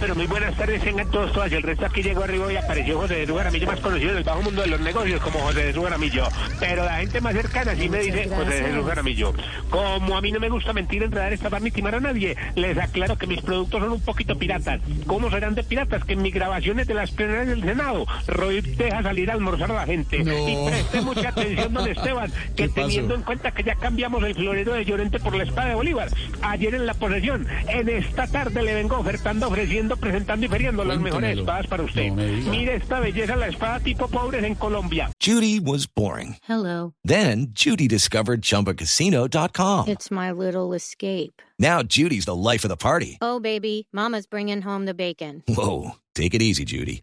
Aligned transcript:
Pero 0.00 0.14
muy 0.14 0.26
buenas 0.26 0.56
tardes, 0.56 0.82
tengan 0.82 1.10
todos, 1.10 1.32
todas. 1.32 1.52
Y 1.52 1.56
el 1.56 1.62
resto 1.62 1.84
aquí 1.84 2.02
llegó 2.02 2.24
arriba 2.24 2.50
y 2.52 2.56
apareció 2.56 2.98
José 2.98 3.26
de 3.26 3.26
Jaramillo, 3.26 3.66
más 3.66 3.80
conocido 3.80 4.14
del 4.14 4.24
bajo 4.24 4.42
mundo 4.42 4.62
de 4.62 4.68
los 4.68 4.80
negocios 4.80 5.20
como 5.20 5.38
José 5.40 5.72
de 5.72 5.80
Jaramillo. 5.80 6.24
Pero 6.58 6.84
la 6.84 6.96
gente 6.96 7.20
más 7.20 7.34
cercana 7.34 7.74
sí 7.74 7.88
me 7.88 7.98
dice 7.98 8.28
José 8.28 8.62
de 8.62 8.82
Jaramillo. 8.82 9.34
Como 9.68 10.16
a 10.16 10.20
mí 10.20 10.32
no 10.32 10.40
me 10.40 10.48
gusta 10.48 10.72
mentir, 10.72 11.02
enredar, 11.02 11.32
estafar 11.32 11.60
ni 11.60 11.70
timar 11.70 11.94
a 11.96 12.00
nadie, 12.00 12.36
les 12.54 12.78
aclaro 12.78 13.16
que 13.16 13.26
mis 13.26 13.42
productos 13.42 13.80
son 13.80 13.92
un 13.92 14.00
poquito 14.00 14.36
piratas. 14.38 14.80
¿Cómo 15.06 15.30
serán 15.30 15.54
de 15.54 15.62
piratas? 15.62 16.04
Que 16.04 16.14
en 16.14 16.22
mis 16.22 16.34
grabaciones 16.34 16.86
de 16.86 16.94
las 16.94 17.10
plenarias 17.10 17.48
del 17.48 17.62
Senado, 17.62 18.06
Roy 18.26 18.60
deja 18.62 19.02
salir 19.02 19.30
a 19.30 19.34
almorzar 19.34 19.70
a 19.70 19.74
la 19.74 19.86
gente. 19.86 20.18
Y 20.18 20.66
preste 20.66 21.00
mucha 21.02 21.28
atención, 21.28 21.72
don 21.74 21.88
Esteban, 21.90 22.32
que 22.56 22.68
teniendo 22.68 23.14
en 23.14 23.22
cuenta 23.22 23.52
que 23.52 23.62
ya 23.62 23.74
cambiamos 23.74 24.22
el 24.24 24.34
florero 24.34 24.74
de 24.74 24.84
Llorente 24.84 25.18
por 25.20 25.34
la 25.34 25.44
espada 25.44 25.68
de 25.68 25.74
Bolívar, 25.74 26.08
ayer 26.42 26.74
en 26.74 26.86
la 26.86 26.94
posesión, 26.94 27.46
en 27.68 27.88
esta 27.88 28.26
tarde 28.26 28.62
le 28.62 28.74
vengo 28.74 28.98
ofertando, 28.98 29.48
ofreciendo, 29.48 29.89
presentando 29.98 30.46
y 30.46 30.48
las 30.84 31.00
mejores 31.00 31.38
espadas 31.38 31.66
para 31.66 31.82
usted. 31.82 32.10
Mire 32.10 32.76
esta 32.76 33.00
belleza, 33.00 33.36
la 33.36 33.48
espada 33.48 33.80
tipo 33.80 34.08
pobres 34.08 34.44
en 34.44 34.54
Colombia. 34.54 35.10
Judy 35.20 35.60
was 35.60 35.86
boring. 35.86 36.36
Hello. 36.48 36.94
Then 37.04 37.48
Judy 37.52 37.88
discovered 37.88 38.42
ChumbaCasino.com. 38.42 39.88
It's 39.88 40.10
my 40.10 40.30
little 40.32 40.72
escape. 40.74 41.42
Now 41.58 41.82
Judy's 41.82 42.24
the 42.24 42.34
life 42.34 42.64
of 42.64 42.68
the 42.70 42.76
party. 42.76 43.18
Oh, 43.20 43.40
baby, 43.40 43.86
Mama's 43.92 44.26
bringing 44.26 44.62
home 44.62 44.86
the 44.86 44.94
bacon. 44.94 45.42
Whoa, 45.46 45.96
take 46.14 46.34
it 46.34 46.42
easy, 46.42 46.64
Judy. 46.64 47.02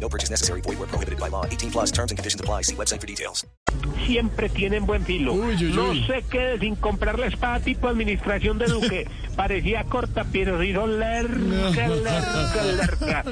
No 0.00 0.08
purchase 0.08 0.30
necessary. 0.30 0.60
Void 0.60 0.78
where 0.78 0.88
prohibited 0.88 1.18
by 1.18 1.28
law. 1.28 1.44
18 1.44 1.70
plus. 1.72 1.90
Terms 1.90 2.12
and 2.12 2.18
conditions 2.18 2.40
apply. 2.40 2.62
See 2.62 2.76
website 2.76 3.00
for 3.00 3.06
details. 3.06 3.44
siempre 4.06 4.48
tienen 4.48 4.86
buen 4.86 5.04
filo. 5.04 5.34
No 5.34 5.94
sé 6.06 6.24
qué 6.30 6.56
sin 6.60 6.76
comprar 6.76 7.18
la 7.18 7.26
espada 7.26 7.60
tipo 7.60 7.88
administración 7.88 8.58
de 8.58 8.66
Duque. 8.66 9.08
Parecía 9.36 9.84
corta, 9.84 10.24
pero 10.32 10.62
hizo 10.62 10.86
lerca, 10.86 11.88
lerca, 11.88 12.64
lerca. 12.64 13.24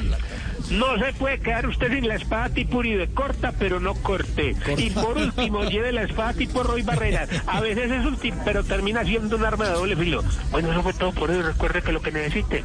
No 0.70 0.98
se 0.98 1.12
puede 1.14 1.40
quedar 1.40 1.66
usted 1.66 1.92
sin 1.92 2.08
la 2.08 2.16
espada 2.16 2.48
tipo 2.48 2.78
Uribe, 2.78 3.08
corta 3.08 3.52
pero 3.58 3.80
no 3.80 3.94
corte. 3.94 4.56
Y 4.76 4.90
por 4.90 5.16
último, 5.16 5.64
lleve 5.70 5.92
la 5.92 6.02
espada 6.02 6.32
tipo 6.34 6.62
Roy 6.62 6.82
Barreras. 6.82 7.28
A 7.46 7.60
veces 7.60 7.90
es 7.90 8.04
útil, 8.06 8.34
pero 8.44 8.64
termina 8.64 9.04
siendo 9.04 9.36
un 9.36 9.44
arma 9.44 9.66
de 9.66 9.72
doble 9.72 9.96
filo. 9.96 10.22
Bueno, 10.50 10.72
eso 10.72 10.82
fue 10.82 10.92
todo 10.92 11.12
por 11.12 11.30
hoy. 11.30 11.40
Recuerde 11.42 11.82
que 11.82 11.92
lo 11.92 12.02
que 12.02 12.12
necesite. 12.12 12.64